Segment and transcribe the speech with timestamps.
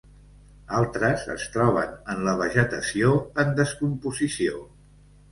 [0.75, 3.11] Altres es troben en la vegetació
[3.43, 4.63] en descomposició.